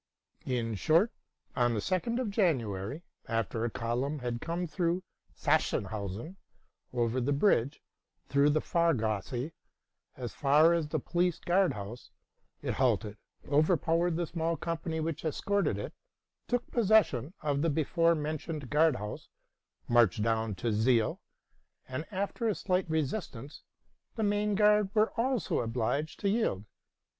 [0.47, 1.11] In short,
[1.55, 5.03] on the 2d of Jan uary, after a column had come through
[5.35, 6.37] Sachsenhausen
[6.91, 7.83] over the bridge,
[8.27, 9.51] through the Fahrgasse,
[10.17, 12.09] as far as the Police Guard House,
[12.63, 13.15] it halted,
[13.47, 15.93] overpowered the small company which escorted it,
[16.47, 19.29] took possession of the before mentioned Guard House,
[19.87, 21.21] marched down the Zeil,
[21.87, 23.61] and, after a slight resistance,
[24.15, 26.65] the main guard were also obliged to yield.